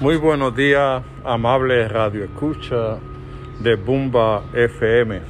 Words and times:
Muy 0.00 0.16
buenos 0.16 0.56
días, 0.56 1.04
amable 1.24 1.86
radio 1.86 2.24
escucha 2.24 2.98
de 3.60 3.76
Bumba 3.76 4.42
FM. 4.52 5.20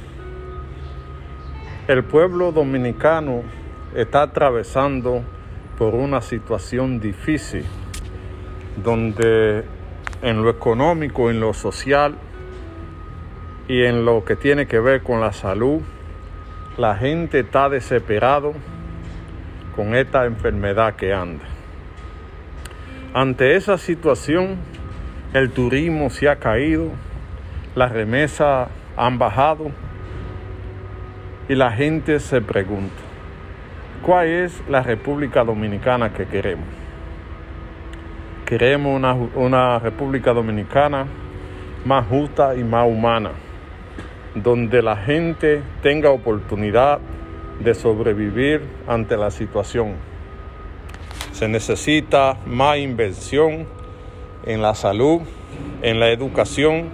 El 1.87 2.03
pueblo 2.03 2.51
dominicano 2.51 3.43
está 3.95 4.23
atravesando 4.23 5.21
por 5.77 5.93
una 5.93 6.19
situación 6.19 6.99
difícil, 6.99 7.63
donde 8.83 9.63
en 10.23 10.41
lo 10.41 10.49
económico, 10.49 11.29
en 11.29 11.39
lo 11.39 11.53
social 11.53 12.15
y 13.67 13.83
en 13.83 14.03
lo 14.03 14.25
que 14.25 14.35
tiene 14.35 14.65
que 14.65 14.79
ver 14.79 15.03
con 15.03 15.21
la 15.21 15.31
salud, 15.31 15.81
la 16.75 16.95
gente 16.95 17.41
está 17.41 17.69
desesperado 17.69 18.53
con 19.75 19.93
esta 19.93 20.25
enfermedad 20.25 20.95
que 20.95 21.13
anda. 21.13 21.54
Ante 23.15 23.55
esa 23.55 23.77
situación, 23.77 24.57
el 25.33 25.49
turismo 25.49 26.09
se 26.09 26.27
ha 26.27 26.35
caído, 26.35 26.89
las 27.73 27.93
remesas 27.93 28.67
han 28.97 29.17
bajado 29.17 29.71
y 31.47 31.55
la 31.55 31.71
gente 31.71 32.19
se 32.19 32.41
pregunta, 32.41 33.01
¿cuál 34.01 34.27
es 34.27 34.61
la 34.67 34.83
República 34.83 35.45
Dominicana 35.45 36.11
que 36.11 36.25
queremos? 36.25 36.65
Queremos 38.45 38.93
una, 38.93 39.13
una 39.13 39.79
República 39.79 40.33
Dominicana 40.33 41.05
más 41.85 42.05
justa 42.07 42.53
y 42.53 42.65
más 42.65 42.85
humana, 42.85 43.31
donde 44.35 44.81
la 44.81 44.97
gente 44.97 45.61
tenga 45.81 46.09
oportunidad 46.09 46.99
de 47.61 47.75
sobrevivir 47.75 48.59
ante 48.89 49.15
la 49.15 49.31
situación 49.31 50.14
se 51.35 51.49
necesita 51.49 52.37
más 52.45 52.77
inversión 52.77 53.67
en 54.45 54.61
la 54.61 54.73
salud, 54.73 55.19
en 55.81 55.99
la 55.99 56.09
educación. 56.09 56.87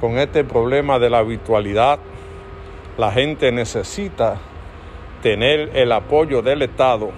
Con 0.00 0.16
este 0.16 0.42
problema 0.42 0.98
de 0.98 1.10
la 1.10 1.22
virtualidad, 1.22 1.98
la 2.96 3.12
gente 3.12 3.52
necesita 3.52 4.38
tener 5.22 5.76
el 5.76 5.92
apoyo 5.92 6.40
del 6.40 6.62
Estado 6.62 7.10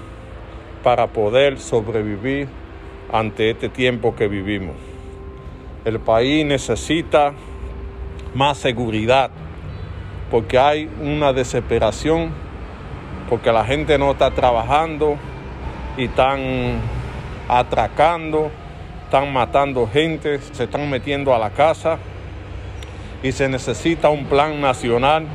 para 0.83 1.07
poder 1.07 1.61
sobrevivir 1.61 2.49
ante 3.13 3.51
este 3.51 3.69
tiempo 3.69 4.17
que 4.17 4.27
vivimos. 4.27 4.75
El 5.85 6.01
país 6.01 6.45
necesita 6.45 7.33
más 8.35 8.59
seguridad 8.59 9.31
porque 10.33 10.59
hay 10.59 10.91
una 11.01 11.33
desesperación, 11.33 12.33
porque 13.29 13.53
la 13.53 13.65
gente 13.65 13.99
no 13.99 14.11
está 14.11 14.33
trabajando, 14.33 15.17
y 16.01 16.05
están 16.05 16.81
atracando, 17.47 18.51
están 19.05 19.31
matando 19.35 19.87
gente, 19.87 20.41
se 20.41 20.65
están 20.65 20.89
metiendo 20.89 21.35
a 21.35 21.39
la 21.39 21.51
casa 21.51 21.99
y 23.23 23.33
se 23.33 23.51
necesita 23.51 24.09
un 24.09 24.25
plan 24.25 24.63
nacional 24.63 25.27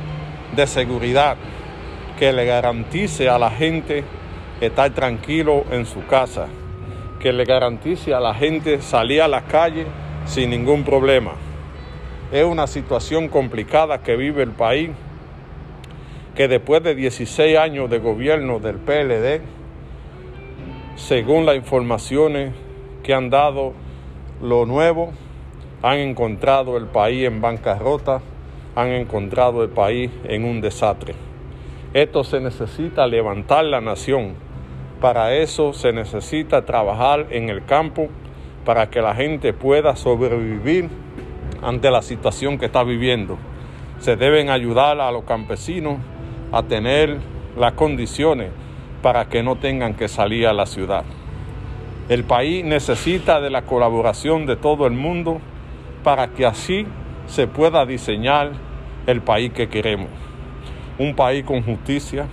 de 0.56 0.66
seguridad 0.66 1.36
que 2.18 2.32
le 2.32 2.46
garantice 2.46 3.28
a 3.28 3.38
la 3.38 3.50
gente 3.50 4.02
estar 4.60 4.90
tranquilo 4.90 5.64
en 5.70 5.86
su 5.86 6.04
casa, 6.06 6.48
que 7.20 7.32
le 7.32 7.44
garantice 7.44 8.12
a 8.12 8.18
la 8.18 8.34
gente 8.34 8.82
salir 8.82 9.22
a 9.22 9.28
la 9.28 9.42
calle 9.42 9.86
sin 10.24 10.50
ningún 10.50 10.82
problema. 10.82 11.34
Es 12.32 12.44
una 12.44 12.66
situación 12.66 13.28
complicada 13.28 14.02
que 14.02 14.16
vive 14.16 14.42
el 14.42 14.50
país, 14.50 14.90
que 16.34 16.48
después 16.48 16.82
de 16.82 16.96
16 16.96 17.56
años 17.56 17.88
de 17.88 18.00
gobierno 18.00 18.58
del 18.58 18.78
PLD, 18.78 19.42
según 20.96 21.44
las 21.44 21.56
informaciones 21.56 22.52
que 23.02 23.12
han 23.12 23.28
dado 23.28 23.74
lo 24.42 24.64
nuevo, 24.64 25.12
han 25.82 25.98
encontrado 25.98 26.78
el 26.78 26.86
país 26.86 27.26
en 27.26 27.42
bancarrota, 27.42 28.22
han 28.74 28.88
encontrado 28.88 29.62
el 29.62 29.68
país 29.68 30.10
en 30.24 30.44
un 30.44 30.60
desastre. 30.60 31.14
Esto 31.92 32.24
se 32.24 32.40
necesita 32.40 33.06
levantar 33.06 33.64
la 33.66 33.80
nación. 33.80 34.34
Para 35.00 35.34
eso 35.34 35.74
se 35.74 35.92
necesita 35.92 36.64
trabajar 36.64 37.26
en 37.30 37.50
el 37.50 37.64
campo 37.66 38.08
para 38.64 38.88
que 38.88 39.02
la 39.02 39.14
gente 39.14 39.52
pueda 39.52 39.96
sobrevivir 39.96 40.88
ante 41.62 41.90
la 41.90 42.00
situación 42.00 42.58
que 42.58 42.66
está 42.66 42.82
viviendo. 42.82 43.36
Se 44.00 44.16
deben 44.16 44.48
ayudar 44.48 44.98
a 45.00 45.12
los 45.12 45.24
campesinos 45.24 45.98
a 46.52 46.62
tener 46.62 47.18
las 47.56 47.72
condiciones 47.72 48.50
para 49.06 49.28
que 49.28 49.44
no 49.44 49.54
tengan 49.54 49.94
que 49.94 50.08
salir 50.08 50.48
a 50.48 50.52
la 50.52 50.66
ciudad. 50.66 51.04
El 52.08 52.24
país 52.24 52.64
necesita 52.64 53.40
de 53.40 53.50
la 53.50 53.62
colaboración 53.62 54.46
de 54.46 54.56
todo 54.56 54.84
el 54.84 54.94
mundo 54.94 55.40
para 56.02 56.26
que 56.26 56.44
así 56.44 56.88
se 57.28 57.46
pueda 57.46 57.86
diseñar 57.86 58.50
el 59.06 59.20
país 59.20 59.52
que 59.52 59.68
queremos. 59.68 60.08
Un 60.98 61.14
país 61.14 61.44
con 61.44 61.62
justicia, 61.62 62.26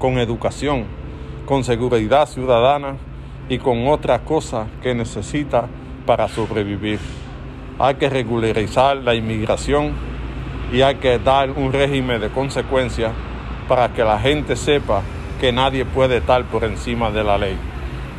con 0.00 0.18
educación, 0.18 0.86
con 1.44 1.62
seguridad 1.62 2.26
ciudadana 2.26 2.96
y 3.48 3.58
con 3.58 3.86
otras 3.86 4.22
cosas 4.22 4.66
que 4.82 4.92
necesita 4.92 5.68
para 6.04 6.26
sobrevivir. 6.26 6.98
Hay 7.78 7.94
que 7.94 8.10
regularizar 8.10 8.96
la 8.96 9.14
inmigración 9.14 9.92
y 10.72 10.82
hay 10.82 10.96
que 10.96 11.20
dar 11.20 11.52
un 11.52 11.72
régimen 11.72 12.20
de 12.20 12.30
consecuencias 12.30 13.12
para 13.68 13.92
que 13.92 14.02
la 14.02 14.18
gente 14.18 14.56
sepa 14.56 15.02
que 15.36 15.52
nadie 15.52 15.84
puede 15.84 16.18
estar 16.18 16.44
por 16.44 16.64
encima 16.64 17.10
de 17.10 17.24
la 17.24 17.38
ley. 17.38 17.56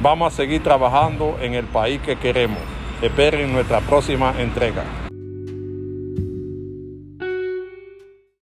Vamos 0.02 0.34
a 0.34 0.36
seguir 0.36 0.62
trabajando 0.64 1.38
en 1.42 1.54
el 1.54 1.66
país 1.66 2.00
que 2.02 2.18
queremos. 2.18 2.60
Esperen 3.02 3.52
nuestra 3.52 3.82
próxima 3.82 4.34
entrega. 4.38 5.07